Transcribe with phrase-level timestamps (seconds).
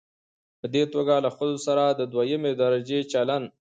[0.59, 3.43] په دې توګه له ښځو سره د دويمې درجې چلن